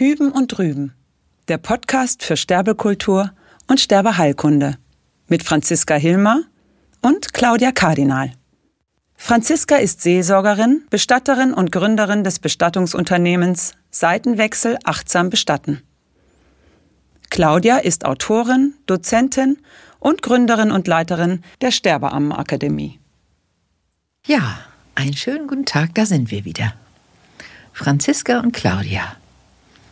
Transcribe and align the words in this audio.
Hüben 0.00 0.32
und 0.32 0.56
Drüben, 0.56 0.94
der 1.48 1.58
Podcast 1.58 2.22
für 2.22 2.38
Sterbekultur 2.38 3.32
und 3.66 3.80
Sterbeheilkunde 3.80 4.78
mit 5.28 5.42
Franziska 5.42 5.94
Hilmer 5.94 6.44
und 7.02 7.34
Claudia 7.34 7.70
Kardinal. 7.70 8.32
Franziska 9.14 9.76
ist 9.76 10.00
Seelsorgerin, 10.00 10.86
Bestatterin 10.88 11.52
und 11.52 11.70
Gründerin 11.70 12.24
des 12.24 12.38
Bestattungsunternehmens 12.38 13.74
Seitenwechsel 13.90 14.78
achtsam 14.84 15.28
bestatten. 15.28 15.82
Claudia 17.28 17.76
ist 17.76 18.06
Autorin, 18.06 18.72
Dozentin 18.86 19.58
und 19.98 20.22
Gründerin 20.22 20.70
und 20.70 20.88
Leiterin 20.88 21.44
der 21.60 21.72
Sterbeammenakademie. 21.72 22.98
Ja, 24.24 24.60
einen 24.94 25.14
schönen 25.14 25.46
guten 25.46 25.66
Tag, 25.66 25.94
da 25.94 26.06
sind 26.06 26.30
wir 26.30 26.46
wieder. 26.46 26.72
Franziska 27.74 28.40
und 28.40 28.52
Claudia 28.52 29.19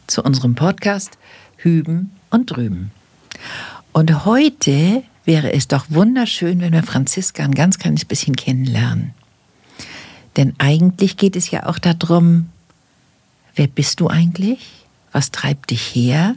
zu 0.09 0.22
unserem 0.22 0.54
Podcast 0.54 1.18
Hüben 1.56 2.10
und 2.30 2.46
Drüben. 2.51 2.91
Und 3.92 4.24
heute 4.24 5.05
wäre 5.24 5.52
es 5.52 5.69
doch 5.69 5.87
wunderschön, 5.88 6.60
wenn 6.60 6.73
wir 6.73 6.83
Franziska 6.83 7.45
ein 7.45 7.55
ganz 7.55 7.78
kleines 7.78 8.05
bisschen 8.05 8.34
kennenlernen. 8.34 9.14
Denn 10.36 10.55
eigentlich 10.59 11.16
geht 11.16 11.36
es 11.36 11.50
ja 11.50 11.66
auch 11.66 11.78
darum, 11.78 12.48
wer 13.55 13.66
bist 13.66 14.00
du 14.00 14.09
eigentlich? 14.09 14.86
Was 15.12 15.30
treibt 15.30 15.70
dich 15.70 15.95
her? 15.95 16.36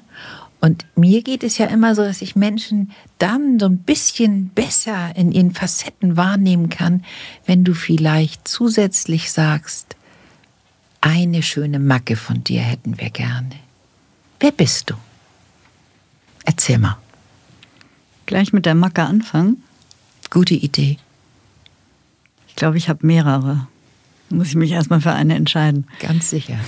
Und 0.60 0.86
mir 0.96 1.24
geht 1.24 1.44
es 1.44 1.58
ja 1.58 1.66
immer 1.68 1.96
so, 1.96 2.04
dass 2.04 2.22
ich 2.22 2.36
Menschen 2.36 2.92
dann 3.18 3.60
so 3.60 3.66
ein 3.66 3.80
bisschen 3.80 4.50
besser 4.50 5.16
in 5.16 5.32
ihren 5.32 5.54
Facetten 5.54 6.18
wahrnehmen 6.18 6.70
kann, 6.70 7.04
wenn 7.46 7.64
du 7.64 7.74
vielleicht 7.74 8.48
zusätzlich 8.48 9.32
sagst, 9.32 9.96
eine 11.02 11.42
schöne 11.44 11.80
Macke 11.80 12.16
von 12.16 12.44
dir 12.44 12.62
hätten 12.62 13.00
wir 13.00 13.10
gerne. 13.10 13.56
Wer 14.40 14.52
bist 14.52 14.90
du? 14.90 14.96
Erzähl 16.46 16.78
mal. 16.78 16.98
Gleich 18.26 18.54
mit 18.54 18.66
der 18.66 18.76
Macke 18.76 19.04
anfangen? 19.04 19.64
Gute 20.30 20.54
Idee. 20.54 20.98
Ich 22.48 22.56
glaube, 22.56 22.78
ich 22.78 22.88
habe 22.88 23.06
mehrere. 23.06 23.68
Muss 24.30 24.50
ich 24.50 24.56
mich 24.56 24.72
erstmal 24.72 25.02
für 25.02 25.12
eine 25.12 25.36
entscheiden. 25.36 25.88
Ganz 26.00 26.30
sicher. 26.30 26.60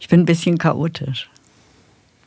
Ich 0.00 0.08
bin 0.08 0.20
ein 0.20 0.26
bisschen 0.26 0.58
chaotisch. 0.58 1.30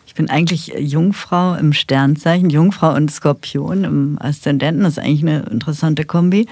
Ich 0.08 0.14
bin 0.16 0.30
eigentlich 0.30 0.68
Jungfrau 0.78 1.56
im 1.56 1.74
Sternzeichen, 1.74 2.50
Jungfrau 2.50 2.94
und 2.94 3.12
Skorpion 3.12 3.84
im 3.84 4.18
Aszendenten. 4.22 4.84
Das 4.84 4.94
ist 4.94 5.00
eigentlich 5.00 5.24
eine 5.24 5.40
interessante 5.42 6.06
Kombi. 6.06 6.48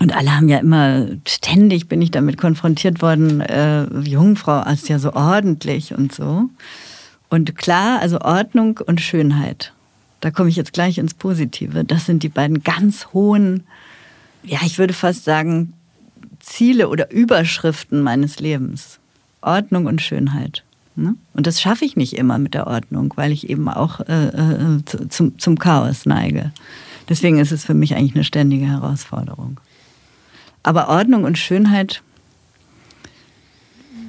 Und 0.00 0.14
alle 0.14 0.36
haben 0.36 0.48
ja 0.48 0.58
immer, 0.58 1.06
ständig 1.26 1.88
bin 1.88 2.00
ich 2.00 2.10
damit 2.10 2.38
konfrontiert 2.38 3.02
worden, 3.02 3.40
äh, 3.40 3.84
Jungfrau 4.00 4.62
ist 4.70 4.88
ja 4.88 4.98
so 4.98 5.12
ordentlich 5.12 5.92
und 5.92 6.14
so. 6.14 6.48
Und 7.28 7.56
klar, 7.56 8.00
also 8.00 8.20
Ordnung 8.20 8.80
und 8.86 9.00
Schönheit. 9.00 9.72
Da 10.20 10.30
komme 10.30 10.48
ich 10.48 10.56
jetzt 10.56 10.72
gleich 10.72 10.98
ins 10.98 11.14
Positive. 11.14 11.84
Das 11.84 12.06
sind 12.06 12.22
die 12.22 12.28
beiden 12.28 12.62
ganz 12.62 13.08
hohen, 13.12 13.64
ja, 14.44 14.60
ich 14.64 14.78
würde 14.78 14.94
fast 14.94 15.24
sagen, 15.24 15.74
Ziele 16.40 16.88
oder 16.88 17.10
Überschriften 17.10 18.02
meines 18.02 18.38
Lebens. 18.38 18.98
Ordnung 19.40 19.86
und 19.86 20.00
Schönheit. 20.00 20.64
Ne? 20.96 21.14
Und 21.34 21.46
das 21.46 21.60
schaffe 21.60 21.84
ich 21.84 21.96
nicht 21.96 22.16
immer 22.16 22.38
mit 22.38 22.54
der 22.54 22.66
Ordnung, 22.66 23.12
weil 23.16 23.30
ich 23.30 23.48
eben 23.48 23.68
auch 23.68 24.00
äh, 24.00 24.28
äh, 24.28 25.08
zum, 25.08 25.38
zum 25.38 25.58
Chaos 25.58 26.06
neige. 26.06 26.52
Deswegen 27.08 27.38
ist 27.38 27.52
es 27.52 27.64
für 27.64 27.74
mich 27.74 27.94
eigentlich 27.94 28.14
eine 28.14 28.24
ständige 28.24 28.66
Herausforderung. 28.66 29.60
Aber 30.68 30.90
Ordnung 30.90 31.24
und 31.24 31.38
Schönheit, 31.38 32.02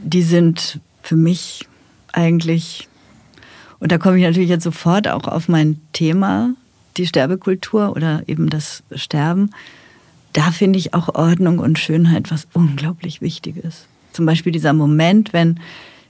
die 0.03 0.23
sind 0.23 0.81
für 1.01 1.15
mich 1.15 1.69
eigentlich, 2.11 2.89
und 3.79 3.93
da 3.93 3.97
komme 3.97 4.17
ich 4.17 4.23
natürlich 4.23 4.49
jetzt 4.49 4.65
sofort 4.65 5.07
auch 5.07 5.25
auf 5.29 5.47
mein 5.47 5.79
Thema, 5.93 6.53
die 6.97 7.07
Sterbekultur 7.07 7.95
oder 7.95 8.23
eben 8.27 8.49
das 8.49 8.83
Sterben, 8.93 9.51
da 10.33 10.51
finde 10.51 10.79
ich 10.79 10.93
auch 10.93 11.15
Ordnung 11.15 11.59
und 11.59 11.79
Schönheit 11.79 12.29
was 12.29 12.45
unglaublich 12.51 13.21
Wichtiges. 13.21 13.85
Zum 14.11 14.25
Beispiel 14.25 14.51
dieser 14.51 14.73
Moment, 14.73 15.31
wenn 15.31 15.61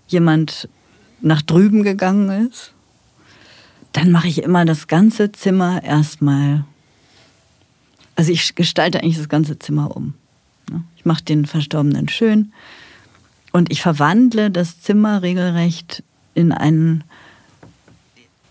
jemand 0.07 0.67
nach 1.21 1.43
drüben 1.43 1.83
gegangen 1.83 2.47
ist, 2.47 2.73
dann 3.93 4.09
mache 4.09 4.29
ich 4.29 4.41
immer 4.41 4.65
das 4.65 4.87
ganze 4.87 5.31
Zimmer 5.31 5.83
erstmal. 5.83 6.65
Also 8.15 8.31
ich 8.31 8.55
gestalte 8.55 9.03
eigentlich 9.03 9.17
das 9.17 9.29
ganze 9.29 9.59
Zimmer 9.59 9.95
um. 9.95 10.15
Ne? 10.69 10.83
Ich 10.95 11.05
mache 11.05 11.23
den 11.23 11.45
Verstorbenen 11.45 12.09
schön 12.09 12.51
und 13.51 13.71
ich 13.71 13.81
verwandle 13.81 14.51
das 14.51 14.81
Zimmer 14.81 15.21
regelrecht 15.21 16.03
in 16.33 16.51
einen, 16.51 17.03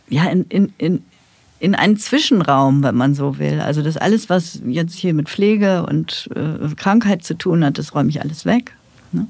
ja, 0.08 0.24
in, 0.24 0.44
in, 0.44 0.72
in, 0.78 1.02
in 1.60 1.74
einen 1.74 1.96
Zwischenraum, 1.96 2.82
wenn 2.82 2.94
man 2.94 3.14
so 3.14 3.38
will. 3.38 3.60
Also 3.60 3.82
das 3.82 3.96
alles, 3.96 4.28
was 4.28 4.60
jetzt 4.66 4.94
hier 4.94 5.14
mit 5.14 5.28
Pflege 5.28 5.86
und 5.86 6.28
äh, 6.34 6.74
Krankheit 6.74 7.24
zu 7.24 7.34
tun 7.34 7.64
hat, 7.64 7.78
das 7.78 7.94
räume 7.94 8.10
ich 8.10 8.20
alles 8.20 8.44
weg. 8.44 8.74
Ne? 9.12 9.26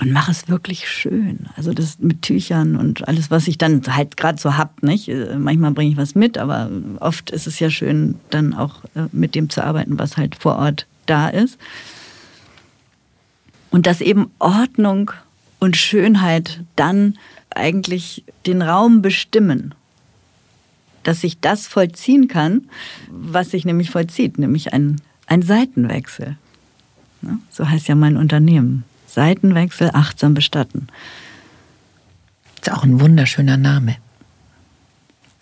Und 0.00 0.10
mache 0.10 0.32
es 0.32 0.48
wirklich 0.48 0.88
schön. 0.88 1.48
Also 1.56 1.72
das 1.72 1.98
mit 2.00 2.22
Tüchern 2.22 2.76
und 2.76 3.06
alles, 3.06 3.30
was 3.30 3.46
ich 3.46 3.58
dann 3.58 3.82
halt 3.86 4.16
gerade 4.16 4.40
so 4.40 4.56
hab, 4.56 4.82
nicht? 4.82 5.08
Äh, 5.08 5.36
manchmal 5.38 5.72
bringe 5.72 5.92
ich 5.92 5.96
was 5.96 6.14
mit, 6.14 6.38
aber 6.38 6.70
oft 7.00 7.30
ist 7.30 7.46
es 7.46 7.60
ja 7.60 7.70
schön, 7.70 8.16
dann 8.30 8.54
auch 8.54 8.84
äh, 8.94 9.04
mit 9.12 9.34
dem 9.34 9.48
zu 9.48 9.62
arbeiten, 9.62 9.98
was 9.98 10.16
halt 10.16 10.34
vor 10.34 10.56
Ort 10.56 10.86
da 11.12 11.28
ist. 11.28 11.58
Und 13.70 13.86
dass 13.86 14.00
eben 14.00 14.30
Ordnung 14.38 15.12
und 15.58 15.76
Schönheit 15.76 16.62
dann 16.76 17.18
eigentlich 17.50 18.24
den 18.46 18.62
Raum 18.62 19.02
bestimmen 19.02 19.74
dass 21.02 21.20
sich 21.20 21.40
das 21.40 21.66
vollziehen 21.66 22.28
kann, 22.28 22.68
was 23.10 23.50
sich 23.50 23.64
nämlich 23.64 23.90
vollzieht, 23.90 24.38
nämlich 24.38 24.72
ein, 24.72 25.00
ein 25.26 25.42
Seitenwechsel. 25.42 26.36
So 27.50 27.68
heißt 27.68 27.88
ja 27.88 27.94
mein 27.94 28.16
Unternehmen. 28.16 28.84
Seitenwechsel 29.06 29.90
achtsam 29.92 30.34
bestatten. 30.34 30.88
Ist 32.60 32.72
auch 32.72 32.84
ein 32.84 33.00
wunderschöner 33.00 33.56
Name. 33.56 33.96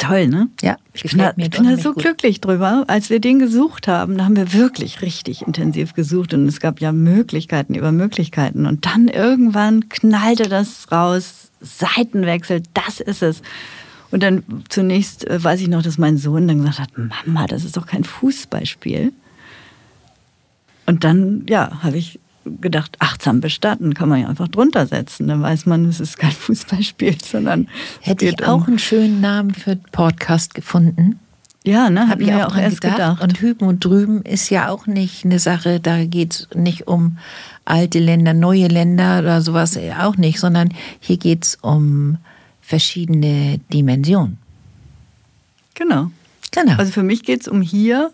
Toll, 0.00 0.28
ne? 0.28 0.48
Ja, 0.62 0.78
ich 0.94 1.02
bin 1.02 1.18
da, 1.18 1.34
ich 1.36 1.50
bin 1.50 1.64
da 1.64 1.76
so 1.76 1.92
gut. 1.92 2.02
glücklich 2.02 2.40
drüber. 2.40 2.84
Als 2.86 3.10
wir 3.10 3.20
den 3.20 3.38
gesucht 3.38 3.86
haben, 3.86 4.16
da 4.16 4.24
haben 4.24 4.34
wir 4.34 4.54
wirklich 4.54 5.02
richtig 5.02 5.42
intensiv 5.46 5.92
gesucht 5.92 6.32
und 6.32 6.48
es 6.48 6.58
gab 6.58 6.80
ja 6.80 6.90
Möglichkeiten 6.90 7.74
über 7.74 7.92
Möglichkeiten. 7.92 8.64
Und 8.64 8.86
dann 8.86 9.08
irgendwann 9.08 9.90
knallte 9.90 10.48
das 10.48 10.90
raus, 10.90 11.50
Seitenwechsel, 11.60 12.62
das 12.72 13.00
ist 13.00 13.22
es. 13.22 13.42
Und 14.10 14.22
dann 14.22 14.42
zunächst 14.70 15.28
äh, 15.28 15.44
weiß 15.44 15.60
ich 15.60 15.68
noch, 15.68 15.82
dass 15.82 15.98
mein 15.98 16.16
Sohn 16.16 16.48
dann 16.48 16.58
gesagt 16.58 16.80
hat, 16.80 16.90
Mama, 16.96 17.46
das 17.46 17.64
ist 17.64 17.76
doch 17.76 17.86
kein 17.86 18.04
Fußballspiel. 18.04 19.12
Und 20.86 21.04
dann, 21.04 21.44
ja, 21.46 21.82
habe 21.82 21.98
ich 21.98 22.18
gedacht, 22.44 22.96
achtsam 22.98 23.40
bestatten 23.40 23.94
kann 23.94 24.08
man 24.08 24.20
ja 24.20 24.28
einfach 24.28 24.48
drunter 24.48 24.86
setzen. 24.86 25.28
Dann 25.28 25.42
weiß 25.42 25.66
man, 25.66 25.84
es 25.86 26.00
ist 26.00 26.18
kein 26.18 26.30
Fußballspiel, 26.32 27.16
sondern. 27.22 27.68
Hätte 28.00 28.26
ich 28.26 28.44
auch 28.44 28.62
um 28.62 28.66
einen 28.66 28.78
schönen 28.78 29.20
Namen 29.20 29.54
für 29.54 29.76
Podcast 29.76 30.54
gefunden. 30.54 31.18
Ja, 31.62 31.90
ne, 31.90 32.08
habe 32.08 32.22
ich 32.22 32.28
mir 32.28 32.48
auch 32.48 32.56
erst 32.56 32.80
gedacht. 32.80 32.96
gedacht. 32.96 33.22
Und 33.22 33.40
Hüben 33.40 33.66
und 33.66 33.84
Drüben 33.84 34.22
ist 34.22 34.48
ja 34.48 34.70
auch 34.70 34.86
nicht 34.86 35.26
eine 35.26 35.38
Sache, 35.38 35.78
da 35.78 36.04
geht 36.06 36.32
es 36.32 36.48
nicht 36.54 36.88
um 36.88 37.18
alte 37.66 37.98
Länder, 37.98 38.32
neue 38.32 38.68
Länder 38.68 39.18
oder 39.18 39.42
sowas 39.42 39.78
auch 40.00 40.16
nicht, 40.16 40.40
sondern 40.40 40.72
hier 41.00 41.18
geht 41.18 41.44
es 41.44 41.58
um 41.60 42.16
verschiedene 42.62 43.60
Dimensionen. 43.72 44.38
Genau. 45.74 46.10
Genau. 46.50 46.76
Also 46.76 46.92
für 46.92 47.02
mich 47.02 47.22
geht 47.22 47.42
es 47.42 47.48
um 47.48 47.60
hier 47.60 48.10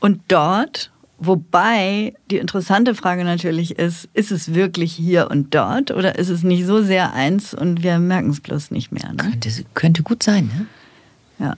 und 0.00 0.20
dort, 0.28 0.90
wobei 1.18 2.14
die 2.30 2.38
interessante 2.38 2.94
Frage 2.94 3.24
natürlich 3.24 3.78
ist, 3.78 4.08
ist 4.14 4.32
es 4.32 4.54
wirklich 4.54 4.92
hier 4.92 5.30
und 5.30 5.54
dort 5.54 5.90
oder 5.90 6.18
ist 6.18 6.28
es 6.28 6.42
nicht 6.42 6.66
so 6.66 6.82
sehr 6.82 7.12
eins 7.12 7.54
und 7.54 7.82
wir 7.82 7.98
merken 7.98 8.30
es 8.30 8.40
bloß 8.40 8.70
nicht 8.70 8.92
mehr? 8.92 9.12
Ne? 9.12 9.16
Könnte, 9.16 9.50
könnte 9.74 10.02
gut 10.02 10.22
sein, 10.22 10.46
ne? 10.46 10.66
Ja. 11.38 11.56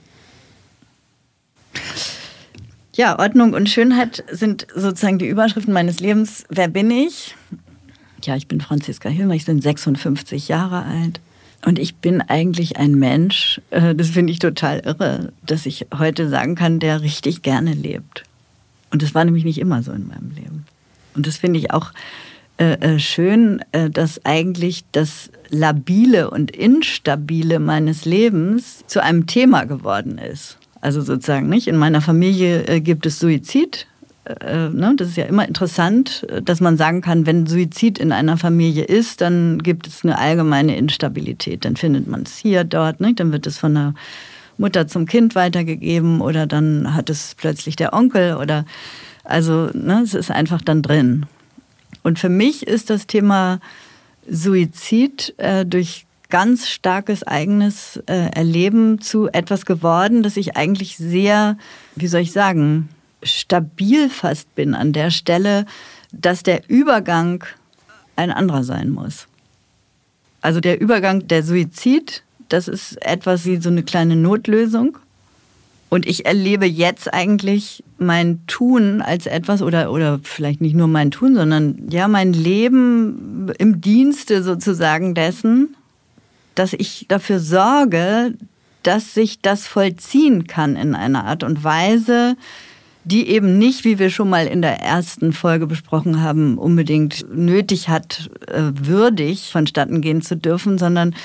Ja, 2.95 3.19
Ordnung 3.19 3.53
und 3.53 3.69
Schönheit 3.69 4.23
sind 4.31 4.65
sozusagen 4.73 5.19
die 5.19 5.27
Überschriften 5.27 5.71
meines 5.71 5.99
Lebens. 5.99 6.45
Wer 6.49 6.67
bin 6.67 6.89
ich? 6.89 7.35
Ja, 8.23 8.35
ich 8.35 8.47
bin 8.47 8.59
Franziska 8.59 9.07
Hilmer, 9.07 9.35
ich 9.35 9.45
bin 9.45 9.61
56 9.61 10.47
Jahre 10.47 10.83
alt. 10.83 11.19
Und 11.65 11.79
ich 11.79 11.95
bin 11.95 12.21
eigentlich 12.21 12.77
ein 12.77 12.95
Mensch, 12.95 13.61
äh, 13.71 13.93
das 13.93 14.09
finde 14.09 14.31
ich 14.31 14.39
total 14.39 14.79
irre, 14.79 15.31
dass 15.45 15.65
ich 15.65 15.87
heute 15.97 16.29
sagen 16.29 16.55
kann, 16.55 16.79
der 16.79 17.01
richtig 17.01 17.41
gerne 17.41 17.73
lebt. 17.73 18.23
Und 18.91 19.01
das 19.01 19.13
war 19.15 19.25
nämlich 19.25 19.43
nicht 19.43 19.59
immer 19.59 19.83
so 19.83 19.91
in 19.91 20.07
meinem 20.07 20.31
Leben. 20.35 20.65
Und 21.15 21.27
das 21.27 21.37
finde 21.37 21.59
ich 21.59 21.71
auch 21.71 21.91
äh, 22.57 22.73
äh, 22.73 22.99
schön, 22.99 23.61
dass 23.91 24.25
eigentlich 24.25 24.83
das 24.91 25.29
Labile 25.49 26.29
und 26.29 26.51
Instabile 26.51 27.59
meines 27.59 28.05
Lebens 28.05 28.83
zu 28.87 29.01
einem 29.01 29.27
Thema 29.27 29.65
geworden 29.65 30.17
ist. 30.17 30.57
Also 30.81 31.01
sozusagen 31.01 31.49
nicht. 31.49 31.67
In 31.67 31.77
meiner 31.77 32.01
Familie 32.01 32.81
gibt 32.81 33.05
es 33.05 33.19
Suizid 33.19 33.87
äh, 34.41 34.69
ne, 34.69 34.93
das 34.97 35.09
ist 35.09 35.17
ja 35.17 35.25
immer 35.25 35.47
interessant, 35.47 36.27
dass 36.43 36.59
man 36.59 36.77
sagen 36.77 37.01
kann, 37.01 37.25
wenn 37.25 37.47
Suizid 37.47 37.97
in 37.97 38.11
einer 38.11 38.37
Familie 38.37 38.83
ist, 38.83 39.21
dann 39.21 39.59
gibt 39.59 39.87
es 39.87 40.03
eine 40.03 40.17
allgemeine 40.17 40.75
Instabilität. 40.75 41.63
Dann 41.63 41.77
findet 41.77 42.07
man 42.07 42.23
es 42.23 42.37
hier, 42.37 42.63
dort, 42.63 42.99
ne? 42.99 43.13
dann 43.13 43.31
wird 43.31 43.47
es 43.47 43.57
von 43.57 43.73
der 43.73 43.93
Mutter 44.57 44.87
zum 44.87 45.05
Kind 45.05 45.35
weitergegeben 45.35 46.21
oder 46.21 46.47
dann 46.47 46.93
hat 46.93 47.09
es 47.09 47.35
plötzlich 47.35 47.75
der 47.75 47.93
Onkel 47.93 48.35
oder 48.35 48.65
also 49.23 49.69
ne, 49.73 50.01
es 50.03 50.13
ist 50.13 50.31
einfach 50.31 50.61
dann 50.61 50.81
drin. 50.81 51.25
Und 52.03 52.19
für 52.19 52.29
mich 52.29 52.65
ist 52.65 52.89
das 52.89 53.07
Thema 53.07 53.59
Suizid 54.29 55.33
äh, 55.37 55.65
durch 55.65 56.05
ganz 56.29 56.67
starkes 56.67 57.23
eigenes 57.23 57.97
äh, 58.07 58.29
Erleben 58.31 59.01
zu 59.01 59.27
etwas 59.31 59.65
geworden, 59.65 60.23
dass 60.23 60.37
ich 60.37 60.57
eigentlich 60.57 60.97
sehr, 60.97 61.57
wie 61.95 62.07
soll 62.07 62.21
ich 62.21 62.31
sagen, 62.31 62.89
stabil 63.23 64.09
fast 64.09 64.53
bin 64.55 64.73
an 64.73 64.93
der 64.93 65.11
Stelle, 65.11 65.65
dass 66.11 66.43
der 66.43 66.69
Übergang 66.69 67.43
ein 68.15 68.31
anderer 68.31 68.63
sein 68.63 68.89
muss. 68.89 69.27
Also 70.41 70.59
der 70.59 70.79
Übergang, 70.79 71.27
der 71.27 71.43
Suizid, 71.43 72.23
das 72.49 72.67
ist 72.67 73.03
etwas 73.05 73.45
wie 73.45 73.57
so 73.57 73.69
eine 73.69 73.83
kleine 73.83 74.15
Notlösung. 74.15 74.97
Und 75.89 76.05
ich 76.05 76.25
erlebe 76.25 76.65
jetzt 76.65 77.13
eigentlich 77.13 77.83
mein 77.97 78.45
Tun 78.47 79.01
als 79.01 79.25
etwas 79.25 79.61
oder, 79.61 79.91
oder 79.91 80.19
vielleicht 80.21 80.59
nicht 80.59 80.75
nur 80.75 80.87
mein 80.87 81.11
Tun, 81.11 81.35
sondern 81.35 81.87
ja, 81.89 82.09
mein 82.09 82.33
Leben 82.33 83.53
im 83.57 83.79
Dienste 83.79 84.43
sozusagen 84.43 85.13
dessen, 85.13 85.75
dass 86.55 86.73
ich 86.73 87.05
dafür 87.07 87.39
sorge, 87.39 88.33
dass 88.83 89.13
sich 89.13 89.41
das 89.41 89.65
vollziehen 89.65 90.47
kann 90.47 90.75
in 90.75 90.93
einer 90.93 91.25
Art 91.25 91.43
und 91.43 91.63
Weise, 91.63 92.35
die 93.05 93.29
eben 93.29 93.57
nicht, 93.57 93.85
wie 93.85 93.99
wir 93.99 94.09
schon 94.09 94.29
mal 94.29 94.47
in 94.47 94.61
der 94.61 94.81
ersten 94.81 95.31
Folge 95.31 95.67
besprochen 95.67 96.21
haben, 96.21 96.57
unbedingt 96.57 97.25
nötig 97.33 97.87
hat, 97.87 98.29
äh, 98.47 98.71
würdig 98.73 99.49
vonstatten 99.51 100.01
gehen 100.01 100.21
zu 100.21 100.35
dürfen, 100.35 100.77
sondern 100.77 101.15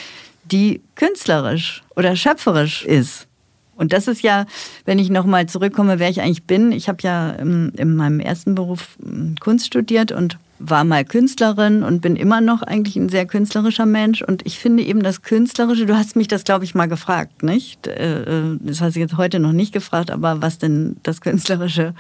die 0.45 0.81
künstlerisch 0.95 1.83
oder 1.97 2.17
schöpferisch 2.17 2.85
ist. 2.85 3.27
Und 3.75 3.93
das 3.93 4.07
ist 4.07 4.23
ja, 4.23 4.47
wenn 4.85 4.99
ich 4.99 5.11
nochmal 5.11 5.47
zurückkomme, 5.47 5.99
wer 5.99 6.09
ich 6.09 6.21
eigentlich 6.21 6.45
bin. 6.45 6.73
Ich 6.73 6.89
habe 6.89 6.99
ja 7.03 7.31
in, 7.31 7.71
in 7.71 7.97
meinem 7.97 8.21
ersten 8.21 8.55
Beruf 8.55 8.97
hm, 9.03 9.37
Kunst 9.41 9.67
studiert 9.67 10.13
und 10.13 10.39
war 10.59 10.85
mal 10.85 11.05
Künstlerin 11.05 11.83
und 11.83 12.01
bin 12.01 12.15
immer 12.15 12.41
noch 12.41 12.63
eigentlich 12.63 12.95
ein 12.97 13.09
sehr 13.09 13.27
künstlerischer 13.27 13.87
Mensch. 13.87 14.23
Und 14.23 14.47
ich 14.47 14.59
finde 14.59 14.85
eben 14.85 15.03
das 15.03 15.23
Künstlerische, 15.23 15.87
du 15.87 15.97
hast 15.97 16.15
mich 16.15 16.29
das, 16.29 16.45
glaube 16.45 16.65
ich, 16.65 16.75
mal 16.75 16.87
gefragt, 16.87 17.43
nicht? 17.43 17.87
Äh, 17.89 18.23
äh, 18.23 18.59
das 18.61 18.81
hast 18.81 18.95
du 18.95 19.01
jetzt 19.01 19.17
heute 19.17 19.41
noch 19.41 19.53
nicht 19.53 19.73
gefragt, 19.73 20.11
aber 20.11 20.41
was 20.41 20.59
denn 20.59 20.97
das 21.03 21.21
Künstlerische 21.21 21.95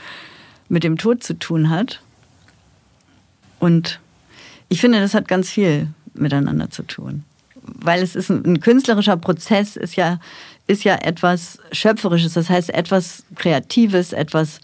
mit 0.68 0.84
dem 0.84 0.98
Tod 0.98 1.24
zu 1.24 1.38
tun 1.38 1.70
hat. 1.70 2.00
Und 3.58 4.00
ich 4.68 4.80
finde, 4.80 5.00
das 5.00 5.14
hat 5.14 5.26
ganz 5.26 5.50
viel 5.50 5.88
miteinander 6.14 6.70
zu 6.70 6.82
tun. 6.82 7.24
Weil 7.62 8.02
es 8.02 8.16
ist 8.16 8.30
ein, 8.30 8.44
ein 8.44 8.60
künstlerischer 8.60 9.16
Prozess, 9.16 9.76
ist 9.76 9.96
ja, 9.96 10.18
ist 10.66 10.84
ja 10.84 10.96
etwas 10.96 11.58
Schöpferisches, 11.72 12.34
das 12.34 12.50
heißt 12.50 12.70
etwas 12.70 13.24
Kreatives, 13.34 14.12
etwas 14.12 14.60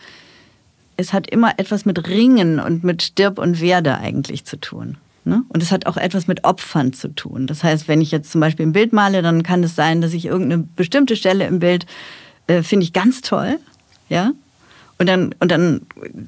es 0.98 1.12
hat 1.12 1.30
immer 1.30 1.52
etwas 1.58 1.86
mit 1.86 2.08
Ringen 2.08 2.58
und 2.58 2.82
mit 2.82 3.02
Stirb 3.02 3.38
und 3.38 3.60
Werde 3.60 3.98
eigentlich 3.98 4.44
zu 4.44 4.58
tun. 4.58 4.98
Ne? 5.24 5.44
Und 5.48 5.62
es 5.62 5.70
hat 5.70 5.86
auch 5.86 5.96
etwas 5.96 6.26
mit 6.26 6.44
Opfern 6.44 6.92
zu 6.92 7.08
tun. 7.14 7.46
Das 7.46 7.62
heißt, 7.62 7.86
wenn 7.86 8.00
ich 8.00 8.10
jetzt 8.10 8.32
zum 8.32 8.40
Beispiel 8.40 8.66
ein 8.66 8.72
Bild 8.72 8.92
male, 8.92 9.22
dann 9.22 9.44
kann 9.44 9.62
es 9.62 9.76
sein, 9.76 10.00
dass 10.00 10.12
ich 10.12 10.26
irgendeine 10.26 10.64
bestimmte 10.64 11.14
Stelle 11.14 11.46
im 11.46 11.60
Bild 11.60 11.86
äh, 12.48 12.62
finde 12.62 12.84
ich 12.84 12.92
ganz 12.92 13.20
toll, 13.20 13.58
ja. 14.08 14.32
Und 14.98 15.06
dann, 15.06 15.34
und 15.38 15.50
dann 15.50 15.82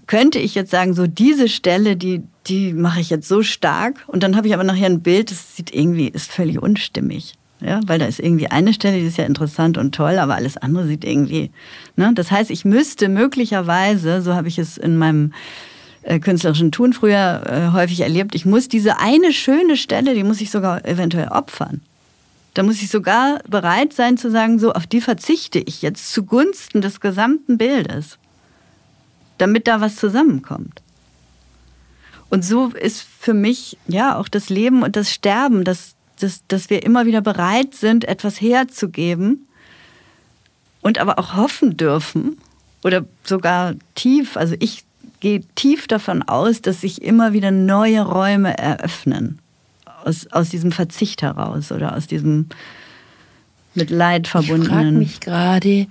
könnte 0.06 0.38
ich 0.38 0.54
jetzt 0.54 0.70
sagen, 0.70 0.94
so 0.94 1.06
diese 1.06 1.48
Stelle, 1.48 1.96
die, 1.96 2.22
die 2.46 2.72
mache 2.72 3.00
ich 3.00 3.10
jetzt 3.10 3.28
so 3.28 3.42
stark. 3.42 4.04
Und 4.06 4.22
dann 4.22 4.36
habe 4.36 4.46
ich 4.46 4.54
aber 4.54 4.64
nachher 4.64 4.86
ein 4.86 5.02
Bild, 5.02 5.30
das 5.30 5.56
sieht 5.56 5.74
irgendwie, 5.74 6.08
ist 6.08 6.30
völlig 6.30 6.62
unstimmig. 6.62 7.34
Ja, 7.60 7.80
weil 7.86 7.98
da 7.98 8.06
ist 8.06 8.20
irgendwie 8.20 8.46
eine 8.46 8.72
Stelle, 8.72 9.00
die 9.00 9.06
ist 9.06 9.18
ja 9.18 9.26
interessant 9.26 9.76
und 9.76 9.94
toll, 9.94 10.18
aber 10.18 10.34
alles 10.34 10.56
andere 10.56 10.86
sieht 10.86 11.04
irgendwie. 11.04 11.50
Ne? 11.94 12.12
Das 12.14 12.30
heißt, 12.30 12.50
ich 12.50 12.64
müsste 12.64 13.10
möglicherweise, 13.10 14.22
so 14.22 14.34
habe 14.34 14.48
ich 14.48 14.58
es 14.58 14.78
in 14.78 14.96
meinem 14.96 15.34
äh, 16.02 16.18
künstlerischen 16.20 16.72
Tun 16.72 16.94
früher 16.94 17.42
äh, 17.46 17.72
häufig 17.74 18.00
erlebt, 18.00 18.34
ich 18.34 18.46
muss 18.46 18.68
diese 18.68 18.98
eine 18.98 19.34
schöne 19.34 19.76
Stelle, 19.76 20.14
die 20.14 20.24
muss 20.24 20.40
ich 20.40 20.50
sogar 20.50 20.86
eventuell 20.86 21.28
opfern. 21.28 21.82
Da 22.54 22.62
muss 22.62 22.80
ich 22.82 22.88
sogar 22.88 23.40
bereit 23.46 23.92
sein 23.92 24.16
zu 24.16 24.30
sagen, 24.30 24.58
so 24.58 24.72
auf 24.72 24.86
die 24.86 25.02
verzichte 25.02 25.58
ich 25.58 25.82
jetzt 25.82 26.12
zugunsten 26.12 26.80
des 26.80 27.00
gesamten 27.00 27.58
Bildes, 27.58 28.18
damit 29.40 29.66
da 29.66 29.80
was 29.80 29.96
zusammenkommt. 29.96 30.82
Und 32.28 32.44
so 32.44 32.68
ist 32.68 33.02
für 33.18 33.34
mich 33.34 33.76
ja 33.88 34.16
auch 34.16 34.28
das 34.28 34.48
Leben 34.48 34.82
und 34.82 34.96
das 34.96 35.10
Sterben, 35.10 35.64
das, 35.64 35.94
dass, 36.20 36.42
dass 36.46 36.70
wir 36.70 36.84
immer 36.84 37.06
wieder 37.06 37.20
bereit 37.20 37.74
sind, 37.74 38.04
etwas 38.04 38.40
herzugeben 38.40 39.46
und 40.80 40.98
aber 40.98 41.18
auch 41.18 41.34
hoffen 41.34 41.76
dürfen 41.76 42.38
oder 42.84 43.04
sogar 43.24 43.74
tief, 43.94 44.36
also 44.36 44.54
ich 44.60 44.84
gehe 45.18 45.40
tief 45.54 45.86
davon 45.86 46.22
aus, 46.22 46.62
dass 46.62 46.80
sich 46.82 47.02
immer 47.02 47.32
wieder 47.32 47.50
neue 47.50 48.02
Räume 48.02 48.56
eröffnen 48.56 49.40
aus, 50.04 50.26
aus 50.30 50.50
diesem 50.50 50.72
Verzicht 50.72 51.22
heraus 51.22 51.72
oder 51.72 51.96
aus 51.96 52.06
diesem 52.06 52.46
mit 53.74 53.90
Leid 53.90 54.28
verbundenen. 54.28 54.68
Ich 54.68 54.70
frage 54.70 54.92
mich 54.92 55.20
gerade, 55.20 55.86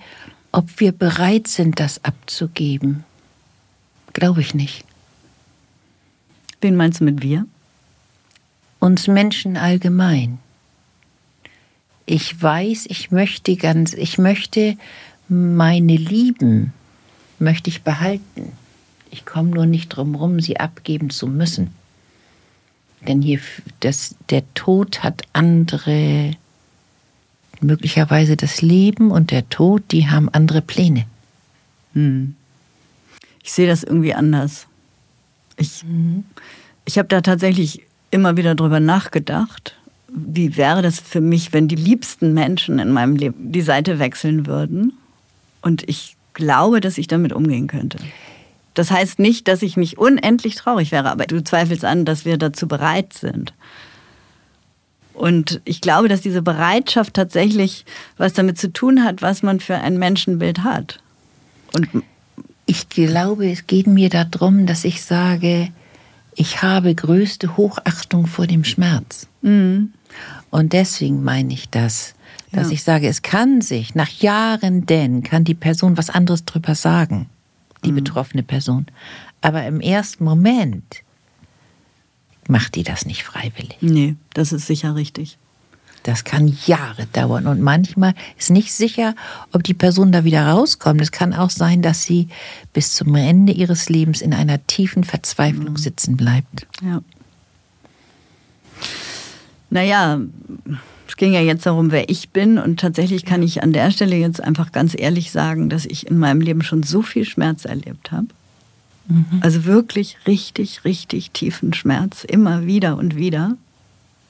ob 0.52 0.80
wir 0.80 0.92
bereit 0.92 1.48
sind, 1.48 1.80
das 1.80 2.04
abzugeben. 2.04 3.04
Glaube 4.20 4.42
ich 4.42 4.54
nicht. 4.54 4.86
Wen 6.62 6.76
meinst 6.76 7.00
du 7.00 7.06
mit 7.06 7.22
wir? 7.22 7.46
uns 8.80 9.08
Menschen 9.08 9.58
allgemein. 9.58 10.40
Ich 12.06 12.42
weiß, 12.42 12.88
ich 12.90 13.12
möchte 13.12 13.56
ganz, 13.56 13.94
ich 13.94 14.18
möchte 14.18 14.78
meine 15.28 15.96
Lieben, 15.96 16.74
möchte 17.38 17.70
ich 17.70 17.84
behalten. 17.84 18.54
Ich 19.12 19.26
komme 19.26 19.50
nur 19.50 19.66
nicht 19.66 19.90
drum 19.90 20.16
rum, 20.16 20.40
sie 20.40 20.60
abgeben 20.60 21.10
zu 21.10 21.28
müssen. 21.28 21.72
Denn 23.08 23.22
hier, 23.22 23.40
das, 23.80 24.16
der 24.30 24.44
Tod 24.56 25.04
hat 25.04 25.24
andere, 25.34 26.32
möglicherweise 27.62 28.38
das 28.38 28.62
Leben 28.62 29.12
und 29.12 29.32
der 29.32 29.48
Tod, 29.50 29.84
die 29.92 30.08
haben 30.08 30.30
andere 30.30 30.62
Pläne. 30.62 31.06
Hm. 31.94 32.36
Ich 33.44 33.52
sehe 33.52 33.68
das 33.68 33.84
irgendwie 33.84 34.14
anders. 34.14 34.68
Ich, 35.58 35.84
mhm. 35.84 36.24
ich 36.86 36.98
habe 36.98 37.08
da 37.08 37.22
tatsächlich 37.22 37.84
immer 38.12 38.38
wieder 38.38 38.56
darüber 38.56 38.80
nachgedacht, 38.80 39.76
wie 40.08 40.58
wäre 40.58 40.82
das 40.82 41.00
für 41.00 41.22
mich, 41.22 41.54
wenn 41.54 41.68
die 41.68 41.76
liebsten 41.76 42.34
Menschen 42.34 42.80
in 42.80 42.92
meinem 42.92 43.16
Leben 43.16 43.52
die 43.52 43.62
Seite 43.62 44.00
wechseln 44.00 44.48
würden. 44.48 44.94
Und 45.62 45.88
ich 45.88 46.16
glaube, 46.34 46.82
dass 46.82 46.98
ich 46.98 47.08
damit 47.08 47.34
umgehen 47.34 47.68
könnte. 47.68 48.00
Das 48.74 48.92
heißt 48.92 49.20
nicht, 49.20 49.48
dass 49.48 49.62
ich 49.62 49.78
nicht 49.78 49.98
unendlich 49.98 50.56
traurig 50.56 50.92
wäre, 50.92 51.12
aber 51.12 51.26
du 51.26 51.44
zweifelst 51.44 51.84
an, 51.86 52.06
dass 52.06 52.26
wir 52.26 52.38
dazu 52.38 52.68
bereit 52.68 53.14
sind. 53.14 53.54
Und 55.14 55.60
ich 55.66 55.82
glaube, 55.82 56.08
dass 56.08 56.22
diese 56.22 56.42
Bereitschaft 56.42 57.14
tatsächlich 57.14 57.84
was 58.18 58.32
damit 58.34 58.58
zu 58.58 58.72
tun 58.72 59.04
hat, 59.04 59.22
was 59.22 59.44
man 59.44 59.60
für 59.60 59.76
ein 59.76 60.00
Menschenbild 60.00 60.64
hat. 60.64 61.02
Und 61.74 62.04
ich 62.70 62.88
glaube, 62.88 63.50
es 63.50 63.66
geht 63.66 63.88
mir 63.88 64.10
darum, 64.10 64.68
dass 64.68 64.86
ich 64.86 65.02
sage, 65.02 65.72
ich 66.36 66.62
habe 66.62 66.94
größte 66.94 67.58
Hochachtung 67.58 68.28
vor 68.28 68.46
dem 68.46 68.64
Schmerz. 68.64 69.28
Mhm. 69.42 69.92
Und 70.52 70.74
deswegen 70.74 71.24
meine 71.24 71.52
ich 71.52 71.72
das, 71.72 72.14
dass 72.52 72.68
ja. 72.68 72.74
ich 72.74 72.84
sage, 72.84 73.08
es 73.08 73.24
kann 73.24 73.62
sich 73.62 73.96
nach 73.96 74.10
Jahren 74.10 74.86
denn, 74.86 75.24
kann 75.24 75.46
die 75.46 75.56
Person 75.56 75.98
was 75.98 76.12
anderes 76.12 76.46
drüber 76.46 76.76
sagen, 76.76 77.28
die 77.86 77.92
mhm. 77.92 77.96
betroffene 77.96 78.44
Person. 78.44 78.86
Aber 79.42 79.66
im 79.66 79.82
ersten 79.82 80.24
Moment 80.24 81.02
macht 82.48 82.76
die 82.76 82.84
das 82.84 83.08
nicht 83.08 83.24
freiwillig. 83.24 83.78
Nee, 83.82 84.16
das 84.36 84.52
ist 84.52 84.68
sicher 84.68 84.94
richtig. 84.94 85.40
Das 86.04 86.24
kann 86.24 86.56
Jahre 86.66 87.08
dauern 87.14 87.48
und 87.48 87.62
manchmal 87.62 88.14
ist 88.38 88.50
nicht 88.50 88.74
sicher, 88.74 89.16
ob 89.52 89.64
die 89.64 89.74
Person 89.74 90.12
da 90.12 90.24
wieder 90.24 90.48
rauskommt. 90.48 91.02
Es 91.02 91.12
kann 91.12 91.34
auch 91.34 91.50
sein, 91.50 91.82
dass 91.82 92.04
sie 92.04 92.30
bis 92.74 92.94
zum 92.94 93.14
Ende 93.16 93.52
ihres 93.54 93.90
Lebens 93.90 94.22
in 94.22 94.34
einer 94.34 94.66
tiefen 94.66 95.04
Verzweiflung 95.04 95.72
mhm. 95.72 95.78
sitzen 95.78 96.16
bleibt. 96.16 96.68
Ja. 96.82 97.02
Naja, 99.70 100.20
es 101.08 101.18
ging 101.18 101.34
ja 101.34 101.42
jetzt 101.42 101.66
darum, 101.66 101.92
wer 101.92 102.10
ich 102.10 102.30
bin 102.30 102.58
und 102.58 102.80
tatsächlich 102.80 103.26
kann 103.26 103.44
ich 103.44 103.62
an 103.62 103.74
der 103.74 103.92
Stelle 103.92 104.16
jetzt 104.16 104.42
einfach 104.42 104.72
ganz 104.72 104.96
ehrlich 104.98 105.32
sagen, 105.32 105.70
dass 105.70 105.86
ich 105.86 106.08
in 106.08 106.18
meinem 106.18 106.42
Leben 106.42 106.62
schon 106.62 106.84
so 106.84 107.02
viel 107.02 107.26
Schmerz 107.26 107.66
erlebt 107.66 108.12
habe. 108.12 108.28
Mhm. 109.08 109.40
Also 109.42 109.66
wirklich 109.66 110.18
richtig, 110.28 110.86
richtig 110.86 111.32
tiefen 111.32 111.74
Schmerz, 111.74 112.24
immer 112.24 112.66
wieder 112.66 112.98
und 112.98 113.16
wieder 113.16 113.58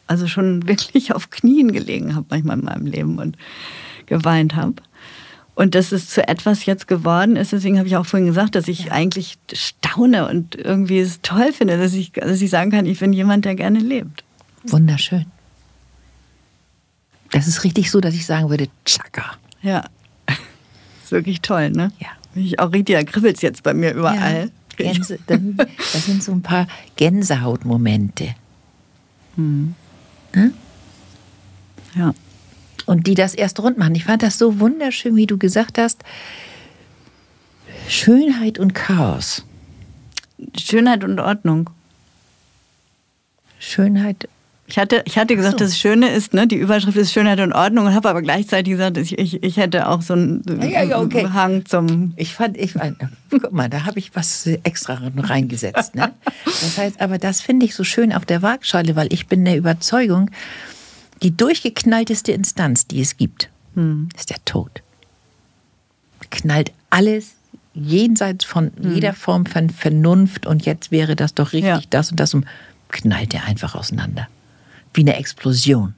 also 0.09 0.27
schon 0.27 0.67
wirklich 0.67 1.13
auf 1.13 1.29
Knien 1.29 1.71
gelegen 1.71 2.15
habe 2.15 2.25
manchmal 2.29 2.59
in 2.59 2.65
meinem 2.65 2.85
Leben 2.85 3.19
und 3.19 3.37
geweint 4.05 4.55
habe. 4.55 4.75
Und 5.55 5.75
dass 5.75 5.91
es 5.91 6.09
zu 6.09 6.25
etwas 6.25 6.65
jetzt 6.65 6.87
geworden 6.87 7.35
ist, 7.35 7.51
deswegen 7.51 7.77
habe 7.77 7.87
ich 7.87 7.97
auch 7.97 8.05
vorhin 8.05 8.27
gesagt, 8.27 8.55
dass 8.55 8.69
ich 8.69 8.85
ja. 8.85 8.91
eigentlich 8.93 9.37
staune 9.51 10.27
und 10.29 10.55
irgendwie 10.55 10.99
es 10.99 11.19
toll 11.21 11.51
finde, 11.51 11.77
dass 11.77 11.93
ich, 11.93 12.13
dass 12.13 12.41
ich 12.41 12.49
sagen 12.49 12.71
kann, 12.71 12.85
ich 12.85 12.99
bin 12.99 13.11
jemand, 13.11 13.43
der 13.43 13.55
gerne 13.55 13.79
lebt. 13.79 14.23
Wunderschön. 14.63 15.25
Das 17.31 17.47
ist 17.47 17.63
richtig 17.65 17.91
so, 17.91 17.99
dass 17.99 18.13
ich 18.13 18.25
sagen 18.25 18.49
würde, 18.49 18.67
tschakka. 18.85 19.33
Ja, 19.61 19.83
ist 21.03 21.11
wirklich 21.11 21.41
toll, 21.41 21.71
ne? 21.71 21.91
Ja. 21.99 22.07
Ich 22.35 22.59
auch 22.59 22.71
richtig, 22.71 22.95
da 22.95 23.03
kribbelt 23.03 23.35
es 23.35 23.41
jetzt 23.41 23.63
bei 23.63 23.73
mir 23.73 23.93
überall. 23.93 24.51
Ja, 24.77 24.93
Gänse, 24.93 25.19
das 25.27 26.05
sind 26.05 26.23
so 26.23 26.31
ein 26.31 26.41
paar 26.41 26.67
Gänsehautmomente. 26.95 28.33
Hm. 29.35 29.75
Ne? 30.33 30.53
Ja. 31.95 32.13
Und 32.85 33.07
die 33.07 33.15
das 33.15 33.35
erst 33.35 33.59
rund 33.59 33.77
machen. 33.77 33.95
Ich 33.95 34.05
fand 34.05 34.23
das 34.23 34.37
so 34.37 34.59
wunderschön, 34.59 35.15
wie 35.15 35.27
du 35.27 35.37
gesagt 35.37 35.77
hast. 35.77 36.03
Schönheit 37.87 38.59
und 38.59 38.73
Chaos. 38.73 39.45
Schönheit 40.57 41.03
und 41.03 41.19
Ordnung. 41.19 41.69
Schönheit 43.59 44.29
ich 44.69 44.77
hatte, 44.77 45.01
ich 45.05 45.17
hatte 45.17 45.35
gesagt, 45.35 45.57
so. 45.57 45.65
das 45.65 45.79
Schöne 45.79 46.09
ist, 46.09 46.35
ne, 46.35 46.45
die 46.45 46.55
Überschrift 46.55 46.95
ist 46.95 47.11
Schönheit 47.11 47.39
und 47.39 47.53
Ordnung 47.53 47.87
und 47.87 47.95
habe 47.95 48.07
aber 48.07 48.21
gleichzeitig 48.21 48.73
gesagt, 48.73 48.97
ich, 48.97 49.17
ich, 49.17 49.57
hätte 49.57 49.87
auch 49.87 50.03
so 50.03 50.13
einen 50.13 50.43
ja, 50.61 50.83
ja, 50.83 50.99
okay. 50.99 51.27
Hang 51.33 51.65
zum. 51.65 52.13
Ich 52.17 52.35
fand, 52.35 52.55
ich 52.55 52.73
fand, 52.73 52.97
guck 53.31 53.51
mal, 53.51 53.67
da 53.67 53.85
habe 53.85 53.97
ich 53.97 54.15
was 54.15 54.45
extra 54.45 55.01
reingesetzt. 55.17 55.95
Ne? 55.95 56.13
Das 56.45 56.77
heißt, 56.77 57.01
aber 57.01 57.17
das 57.17 57.41
finde 57.41 57.65
ich 57.65 57.73
so 57.73 57.83
schön 57.83 58.13
auf 58.13 58.25
der 58.25 58.43
Waagschale, 58.43 58.95
weil 58.95 59.11
ich 59.11 59.25
bin 59.25 59.43
der 59.43 59.57
Überzeugung, 59.57 60.29
die 61.23 61.35
durchgeknallteste 61.35 62.31
Instanz, 62.31 62.85
die 62.85 63.01
es 63.01 63.17
gibt, 63.17 63.49
hm. 63.73 64.09
ist 64.15 64.29
der 64.29 64.37
Tod. 64.45 64.83
Knallt 66.29 66.71
alles 66.91 67.31
jenseits 67.73 68.45
von 68.45 68.71
hm. 68.79 68.93
jeder 68.93 69.13
Form 69.13 69.47
von 69.47 69.71
Vernunft 69.71 70.45
und 70.45 70.67
jetzt 70.67 70.91
wäre 70.91 71.15
das 71.15 71.33
doch 71.33 71.53
richtig, 71.53 71.63
ja. 71.63 71.81
das 71.89 72.11
und 72.11 72.19
das 72.19 72.35
und 72.35 72.45
knallt 72.89 73.33
der 73.33 73.45
einfach 73.45 73.73
auseinander 73.73 74.27
wie 74.93 75.01
eine 75.01 75.15
Explosion. 75.17 75.93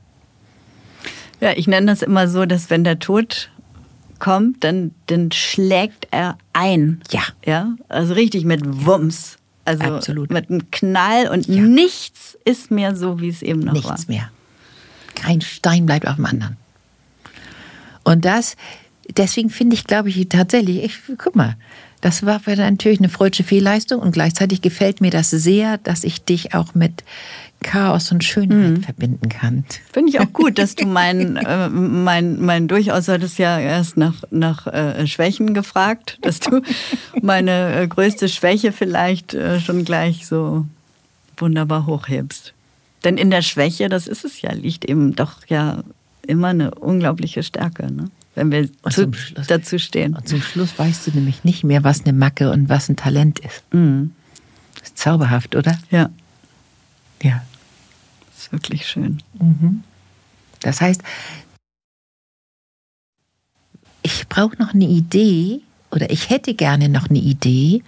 Ja, 1.40 1.54
ich 1.56 1.68
nenne 1.68 1.88
das 1.88 2.02
immer 2.02 2.28
so, 2.28 2.46
dass 2.46 2.70
wenn 2.70 2.84
der 2.84 3.00
Tod 3.00 3.50
kommt, 4.20 4.64
dann, 4.64 4.92
dann 5.08 5.32
schlägt 5.32 6.08
er 6.12 6.38
ein. 6.54 7.02
Ja. 7.12 7.24
Ja, 7.46 7.76
also 7.90 8.14
richtig 8.14 8.46
mit 8.46 8.62
Wumms. 8.86 9.38
Also 9.66 9.84
Absolut. 9.84 10.32
mit 10.32 10.50
einem 10.50 10.72
Knall 10.72 11.28
und 11.28 11.48
ja. 11.48 11.62
nichts 11.62 12.38
ist 12.46 12.72
mehr 12.72 12.96
so, 12.96 13.20
wie 13.20 13.30
es 13.30 13.42
eben 13.42 13.60
noch 13.60 13.74
nichts 13.74 13.88
war. 13.88 13.94
Nichts 13.96 14.08
mehr. 14.08 14.32
Kein 15.16 15.42
Stein 15.42 15.86
bleibt 15.86 16.08
auf 16.08 16.16
dem 16.16 16.26
anderen. 16.26 16.58
Und 18.04 18.26
das, 18.26 18.56
deswegen 19.16 19.50
finde 19.50 19.76
ich, 19.76 19.84
glaube 19.84 20.10
ich, 20.10 20.28
tatsächlich, 20.30 20.84
ich, 20.84 21.00
guck 21.18 21.36
mal, 21.36 21.56
das 22.02 22.26
war 22.26 22.42
natürlich 22.46 23.00
eine 23.00 23.10
freudsche 23.10 23.44
Fehlleistung 23.44 24.02
und 24.02 24.12
gleichzeitig 24.12 24.62
gefällt 24.62 25.02
mir 25.02 25.12
das 25.12 25.30
sehr, 25.30 25.78
dass 25.78 26.04
ich 26.04 26.24
dich 26.24 26.56
auch 26.56 26.74
mit 26.74 27.04
Chaos 27.64 28.12
und 28.12 28.24
Schönheit 28.24 28.78
mhm. 28.78 28.84
verbinden 28.84 29.30
kann. 29.30 29.66
Finde 29.94 30.10
ich 30.10 30.20
auch 30.20 30.34
gut, 30.34 30.58
dass 30.58 30.76
du 30.76 30.86
mein, 30.88 31.38
äh, 31.38 31.70
mein, 31.70 32.42
mein 32.42 32.68
durchaus 32.68 33.08
hattest 33.08 33.38
ja 33.38 33.60
erst 33.60 33.98
nach, 33.98 34.16
nach 34.32 34.68
äh, 34.68 35.06
Schwächen 35.08 35.54
gefragt, 35.54 36.18
dass 36.22 36.40
du 36.40 36.62
meine 37.22 37.76
äh, 37.76 37.88
größte 37.88 38.30
Schwäche 38.30 38.72
vielleicht 38.72 39.34
äh, 39.34 39.60
schon 39.60 39.86
gleich 39.86 40.28
so 40.28 40.66
wunderbar 41.38 41.86
hochhebst. 41.86 42.54
Denn 43.04 43.18
in 43.18 43.32
der 43.32 43.42
Schwäche, 43.42 43.90
das 43.90 44.08
ist 44.08 44.26
es 44.26 44.42
ja, 44.42 44.52
liegt 44.54 44.86
eben 44.86 45.16
doch 45.16 45.46
ja 45.48 45.84
immer 46.28 46.50
eine 46.50 46.76
unglaubliche 46.76 47.44
Stärke. 47.44 47.92
Ne? 47.92 48.10
wenn 48.36 48.52
wir 48.52 48.70
zu, 48.90 49.14
Schluss, 49.14 49.48
dazu 49.48 49.78
stehen. 49.78 50.16
Und 50.16 50.28
zum 50.28 50.42
Schluss 50.42 50.78
weißt 50.78 51.08
du 51.08 51.12
nämlich 51.12 51.44
nicht 51.44 51.64
mehr, 51.64 51.84
was 51.84 52.06
eine 52.06 52.14
Macke 52.14 52.52
und 52.52 52.70
was 52.70 52.90
ein 52.90 52.96
Talent 52.96 53.40
ist. 53.40 53.64
Mhm. 53.74 54.12
Ist 54.82 54.98
zauberhaft, 54.98 55.56
oder? 55.56 55.78
Ja. 55.90 56.10
Ja. 57.22 57.44
Ist 58.42 58.52
wirklich 58.52 58.88
schön. 58.88 59.22
Mhm. 59.40 59.84
Das 60.62 60.82
heißt, 60.82 61.02
ich 64.02 64.28
brauche 64.28 64.58
noch 64.58 64.74
eine 64.74 64.86
Idee 64.86 65.62
oder 65.92 66.10
ich 66.10 66.32
hätte 66.32 66.56
gerne 66.56 66.90
noch 66.90 67.08
eine 67.08 67.20
Idee 67.20 67.84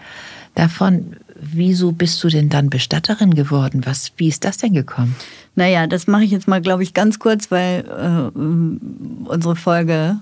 davon, 0.54 1.16
wieso 1.36 1.92
bist 1.92 2.24
du 2.24 2.30
denn 2.30 2.50
dann 2.50 2.70
Bestatterin 2.70 3.34
geworden? 3.34 3.82
Was, 3.86 4.12
wie 4.18 4.28
ist 4.28 4.46
das 4.46 4.58
denn 4.58 4.74
gekommen? 4.74 5.16
Naja, 5.56 5.88
das 5.88 6.06
mache 6.06 6.24
ich 6.24 6.32
jetzt 6.32 6.48
mal, 6.48 6.62
glaube 6.62 6.84
ich, 6.84 6.94
ganz 6.94 7.18
kurz, 7.18 7.50
weil 7.50 7.84
äh, 7.88 8.38
unsere 9.28 9.56
Folge 9.56 10.20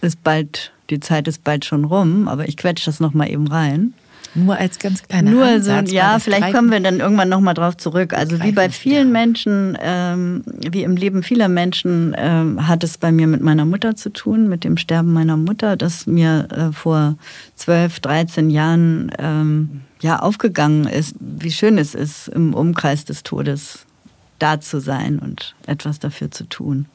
ist 0.00 0.24
bald, 0.24 0.72
die 0.90 0.98
Zeit 0.98 1.28
ist 1.28 1.44
bald 1.44 1.64
schon 1.64 1.84
rum, 1.84 2.26
aber 2.26 2.48
ich 2.48 2.56
quetsche 2.56 2.86
das 2.86 2.98
nochmal 2.98 3.30
eben 3.30 3.46
rein. 3.46 3.94
Nur 4.34 4.56
als 4.56 4.78
ganz 4.78 5.02
kleiner 5.02 5.30
Nur 5.30 5.44
Ansatz, 5.44 5.88
so, 5.88 5.96
ja, 5.96 6.18
vielleicht 6.18 6.54
kommen 6.54 6.70
wir 6.70 6.80
dann 6.80 7.00
irgendwann 7.00 7.28
nochmal 7.28 7.54
drauf 7.54 7.76
zurück. 7.76 8.12
Also 8.12 8.42
wie 8.42 8.52
bei 8.52 8.68
vielen 8.70 9.10
Menschen, 9.10 9.76
ähm, 9.80 10.42
wie 10.46 10.82
im 10.82 10.96
Leben 10.96 11.22
vieler 11.22 11.48
Menschen, 11.48 12.14
ähm, 12.16 12.68
hat 12.68 12.84
es 12.84 12.98
bei 12.98 13.10
mir 13.10 13.26
mit 13.26 13.40
meiner 13.40 13.64
Mutter 13.64 13.96
zu 13.96 14.10
tun, 14.10 14.48
mit 14.48 14.64
dem 14.64 14.76
Sterben 14.76 15.12
meiner 15.12 15.36
Mutter, 15.36 15.76
das 15.76 16.06
mir 16.06 16.48
äh, 16.50 16.72
vor 16.72 17.16
12, 17.56 18.00
13 18.00 18.50
Jahren 18.50 19.10
ähm, 19.18 19.80
ja 20.00 20.20
aufgegangen 20.20 20.86
ist, 20.86 21.16
wie 21.18 21.50
schön 21.50 21.78
es 21.78 21.94
ist, 21.94 22.28
im 22.28 22.54
Umkreis 22.54 23.04
des 23.04 23.22
Todes 23.22 23.86
da 24.38 24.60
zu 24.60 24.80
sein 24.80 25.18
und 25.18 25.54
etwas 25.66 25.98
dafür 25.98 26.30
zu 26.30 26.44
tun. 26.44 26.86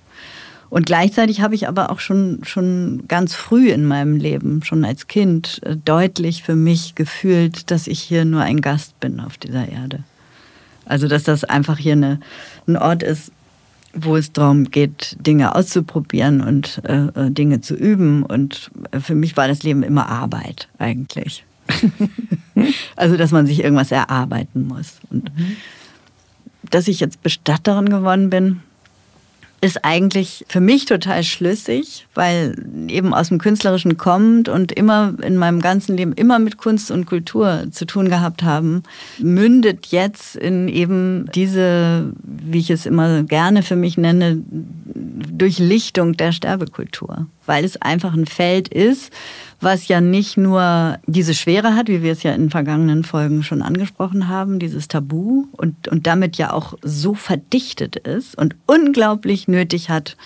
Und 0.74 0.88
gleichzeitig 0.88 1.42
habe 1.42 1.54
ich 1.54 1.68
aber 1.68 1.92
auch 1.92 2.00
schon, 2.00 2.40
schon 2.42 3.04
ganz 3.08 3.36
früh 3.36 3.70
in 3.70 3.86
meinem 3.86 4.18
Leben, 4.18 4.64
schon 4.64 4.84
als 4.86 5.06
Kind, 5.06 5.62
äh, 5.62 5.78
deutlich 5.78 6.42
für 6.42 6.56
mich 6.56 6.96
gefühlt, 6.96 7.70
dass 7.70 7.86
ich 7.86 8.00
hier 8.00 8.26
nur 8.26 8.42
ein 8.42 8.60
Gast 8.60 9.00
bin 9.00 9.20
auf 9.20 9.38
dieser 9.38 9.70
Erde. 9.70 10.00
Also, 10.86 11.08
dass 11.08 11.22
das 11.22 11.44
einfach 11.44 11.78
hier 11.78 11.94
eine, 11.94 12.20
ein 12.66 12.76
Ort 12.76 13.04
ist, 13.04 13.32
wo 13.94 14.18
es 14.18 14.32
darum 14.32 14.72
geht, 14.72 15.16
Dinge 15.20 15.54
auszuprobieren 15.54 16.42
und 16.42 16.82
äh, 16.86 17.06
äh 17.06 17.30
Dinge 17.30 17.62
zu 17.62 17.76
üben. 17.76 18.24
Und 18.24 18.72
äh, 18.90 19.00
für 19.00 19.14
mich 19.14 19.38
war 19.38 19.48
das 19.48 19.62
Leben 19.62 19.84
immer 19.84 20.10
Arbeit 20.10 20.70
eigentlich. 20.80 21.46
also, 22.96 23.16
dass 23.16 23.30
man 23.30 23.46
sich 23.46 23.64
irgendwas 23.64 23.92
erarbeiten 23.92 24.66
muss. 24.66 24.96
Und 25.12 25.26
mhm. 25.38 25.56
dass 26.72 26.88
ich 26.88 27.00
jetzt 27.00 27.22
Bestatterin 27.22 27.90
geworden 27.90 28.32
bin, 28.32 28.62
ist 29.64 29.86
eigentlich 29.86 30.44
für 30.50 30.60
mich 30.60 30.84
total 30.84 31.24
schlüssig, 31.24 32.06
weil 32.14 32.54
eben 32.90 33.14
aus 33.14 33.30
dem 33.30 33.38
Künstlerischen 33.38 33.96
kommt 33.96 34.50
und 34.50 34.74
immer 34.74 35.14
in 35.22 35.38
meinem 35.38 35.62
ganzen 35.62 35.96
Leben 35.96 36.12
immer 36.12 36.38
mit 36.38 36.58
Kunst 36.58 36.92
und 36.92 37.06
Kultur 37.06 37.68
zu 37.72 37.86
tun 37.86 38.10
gehabt 38.10 38.44
haben, 38.44 38.84
mündet 39.20 39.86
jetzt 39.86 40.36
in 40.36 40.68
eben 40.68 41.30
diese, 41.34 42.12
wie 42.24 42.60
ich 42.60 42.72
es 42.72 42.86
immer 42.86 43.24
gerne 43.24 43.64
für 43.64 43.78
mich 43.78 43.98
nenne, 43.98 44.44
Durchlichtung 44.86 46.18
der 46.18 46.34
Sterbekultur, 46.34 47.28
weil 47.46 47.64
es 47.64 47.82
einfach 47.82 48.14
ein 48.14 48.26
Feld 48.26 48.68
ist, 48.68 49.14
was 49.64 49.88
ja 49.88 50.02
nicht 50.02 50.38
nur 50.38 50.98
diese 51.08 51.34
Schwere 51.34 51.76
hat, 51.76 51.88
wie 51.88 52.04
wir 52.04 52.12
es 52.12 52.24
ja 52.24 52.34
in 52.34 52.50
vergangenen 52.50 53.04
Folgen 53.04 53.44
schon 53.44 53.62
angesprochen 53.62 54.28
haben, 54.28 54.60
dieses 54.60 54.88
Tabu 54.90 55.46
und, 55.54 55.88
und 55.88 56.06
damit 56.06 56.36
ja 56.38 56.52
auch 56.52 56.74
so 56.82 57.14
verdichtet 57.14 57.96
ist 57.96 58.38
und 58.38 58.56
unglaublich 58.66 59.48
nötig 59.54 59.90
hat, 59.90 60.18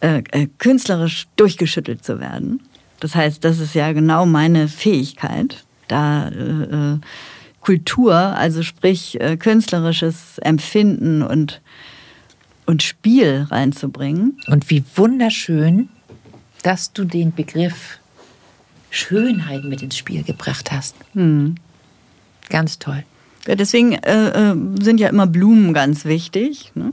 äh, 0.00 0.22
äh, 0.30 0.46
künstlerisch 0.58 1.26
durchgeschüttelt 1.36 2.04
zu 2.04 2.20
werden. 2.20 2.60
Das 3.00 3.14
heißt, 3.14 3.44
das 3.44 3.58
ist 3.58 3.74
ja 3.74 3.92
genau 3.92 4.24
meine 4.24 4.68
Fähigkeit, 4.68 5.64
da 5.88 6.28
äh, 6.28 6.94
äh 6.94 6.98
Kultur, 7.60 8.14
also 8.14 8.62
sprich 8.62 9.18
äh, 9.22 9.38
künstlerisches 9.38 10.36
Empfinden 10.38 11.22
und, 11.22 11.62
und 12.66 12.82
Spiel 12.82 13.46
reinzubringen. 13.50 14.38
Und 14.48 14.68
wie 14.68 14.84
wunderschön, 14.96 15.88
dass 16.62 16.92
du 16.92 17.04
den 17.04 17.34
Begriff 17.34 17.98
Schönheit 18.90 19.64
mit 19.64 19.80
ins 19.80 19.96
Spiel 19.96 20.22
gebracht 20.22 20.70
hast. 20.70 20.94
Hm. 21.14 21.54
Ganz 22.50 22.78
toll. 22.78 23.02
Ja, 23.46 23.54
deswegen 23.54 23.92
äh, 23.92 24.52
äh 24.52 24.56
sind 24.80 25.00
ja 25.00 25.08
immer 25.08 25.26
Blumen 25.26 25.72
ganz 25.72 26.04
wichtig. 26.04 26.70
Ne? 26.74 26.92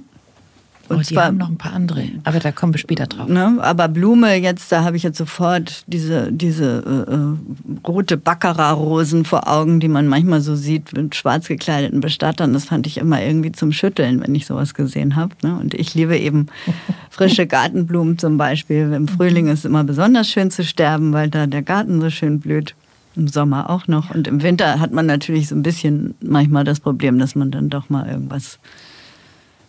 Und 0.92 1.00
oh, 1.00 1.04
zwar 1.04 1.26
haben 1.26 1.38
noch 1.38 1.50
ein 1.50 1.58
paar 1.58 1.74
andere, 1.74 2.04
aber 2.26 2.40
da 2.40 2.52
kommen 2.52 2.74
wir 2.74 2.80
später 2.80 3.08
drauf. 3.08 3.30
Ne, 3.30 3.58
aber 3.62 3.88
Blume 3.88 4.36
jetzt, 4.36 4.72
da 4.72 4.84
habe 4.84 4.98
ich 4.98 5.04
jetzt 5.04 5.18
sofort 5.18 5.84
diese, 5.88 6.32
diese 6.32 6.84
äh, 6.86 7.14
äh, 7.14 7.88
rote 7.88 8.18
Baccarat-Rosen 8.18 9.24
vor 9.24 9.48
Augen, 9.48 9.80
die 9.80 9.88
man 9.88 10.08
manchmal 10.08 10.42
so 10.42 10.56
sieht 10.56 10.94
mit 10.94 11.16
schwarz 11.16 11.48
gekleideten 11.48 12.02
Bestattern. 12.02 12.52
Das 12.54 12.66
fand 12.66 12.88
ich 12.88 12.98
immer 12.98 13.22
irgendwie 13.22 13.54
zum 13.54 13.72
Schütteln, 13.72 14.22
wenn 14.22 14.36
ich 14.36 14.46
sowas 14.46 14.74
gesehen 14.74 15.16
habe. 15.16 15.34
Ne? 15.44 15.58
Und 15.58 15.74
ich 15.74 15.96
liebe 15.96 16.18
eben 16.18 16.48
frische 17.10 17.48
Gartenblumen 17.48 18.18
zum 18.18 18.38
Beispiel. 18.38 18.92
Im 18.92 19.08
Frühling 19.08 19.48
ist 19.48 19.60
es 19.60 19.66
immer 19.66 19.86
besonders 19.86 20.30
schön 20.30 20.52
zu 20.52 20.64
sterben, 20.64 21.14
weil 21.14 21.30
da 21.30 21.48
der 21.48 21.62
Garten 21.62 22.02
so 22.02 22.10
schön 22.10 22.40
blüht. 22.40 22.76
Im 23.16 23.28
Sommer 23.28 23.70
auch 23.70 23.88
noch. 23.88 24.16
Und 24.16 24.28
im 24.28 24.42
Winter 24.42 24.80
hat 24.80 24.94
man 24.94 25.06
natürlich 25.06 25.50
so 25.50 25.56
ein 25.56 25.64
bisschen 25.64 26.16
manchmal 26.22 26.64
das 26.64 26.80
Problem, 26.80 27.20
dass 27.20 27.36
man 27.36 27.52
dann 27.52 27.70
doch 27.70 27.90
mal 27.90 28.08
irgendwas 28.08 28.58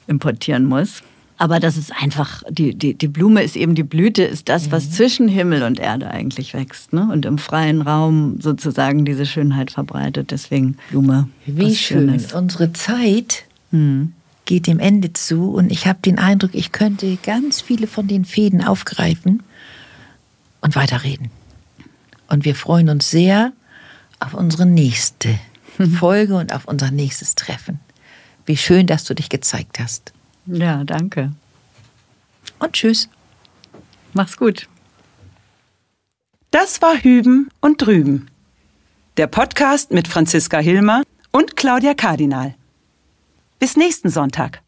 importieren 0.07 0.65
muss. 0.65 1.03
Aber 1.43 1.59
das 1.59 1.77
ist 1.77 1.91
einfach, 2.01 2.45
die, 2.49 2.73
die, 2.73 2.95
die 2.95 3.09
Blume 3.09 3.43
ist 3.43 3.57
eben 3.57 3.75
die 3.75 3.83
Blüte, 3.83 4.23
ist 4.23 4.49
das, 4.49 4.71
was 4.71 4.85
Mhm. 4.87 4.91
zwischen 4.93 5.27
Himmel 5.29 5.65
und 5.65 5.81
Erde 5.81 6.09
eigentlich 6.09 6.55
wächst. 6.55 6.93
Ne? 6.93 7.09
Und 7.11 7.27
im 7.27 7.37
freien 7.37 7.83
Raum 7.83 8.41
sozusagen 8.41 9.05
diese 9.05 9.27
Schönheit 9.27 9.73
verbreitet. 9.73 10.31
Deswegen 10.31 10.77
Blume. 10.91 11.29
Wie 11.45 11.75
schön. 11.75 12.07
Schönes. 12.11 12.33
Unsere 12.33 12.73
Zeit 12.75 13.43
Hm. 13.73 14.13
geht 14.45 14.69
dem 14.69 14.79
Ende 14.79 15.15
zu 15.15 15.51
und 15.53 15.73
ich 15.73 15.89
habe 15.89 15.99
den 16.05 16.21
Eindruck, 16.21 16.55
ich 16.55 16.71
könnte 16.71 17.19
ganz 17.25 17.61
viele 17.61 17.89
von 17.89 18.07
den 18.07 18.25
Fäden 18.25 18.63
aufgreifen 18.63 19.43
und 20.61 20.77
weiterreden. 20.77 21.31
Und 22.29 22.45
wir 22.45 22.55
freuen 22.55 22.89
uns 22.89 23.11
sehr 23.11 23.53
auf 24.21 24.35
unsere 24.35 24.65
nächste 24.65 25.41
Folge 25.99 26.37
und 26.37 26.55
auf 26.55 26.67
unser 26.69 26.93
nächstes 26.93 27.35
Treffen. 27.35 27.81
Wie 28.47 28.57
schön, 28.57 28.87
dass 28.87 29.03
du 29.03 29.15
dich 29.15 29.29
gezeigt 29.29 29.81
hast. 29.81 30.13
Ja, 30.47 30.85
danke. 30.85 31.33
Und 32.59 32.73
tschüss. 32.73 33.09
Mach's 34.13 34.37
gut. 34.37 34.69
Das 36.51 36.83
war 36.83 36.97
Hüben 36.97 37.49
und 37.61 37.81
Drüben. 37.81 38.29
Der 39.17 39.27
Podcast 39.27 39.91
mit 39.91 40.09
Franziska 40.09 40.59
Hilmer 40.59 41.03
und 41.31 41.57
Claudia 41.57 41.95
Kardinal. 41.95 42.55
Bis 43.59 43.77
nächsten 43.77 44.11
Sonntag. 44.11 44.63